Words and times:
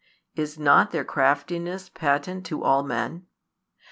Is 0.35 0.57
not 0.57 0.89
their 0.89 1.03
craftiness 1.05 1.87
patent 1.87 2.43
to 2.47 2.63
all 2.63 2.81
men? 2.81 3.27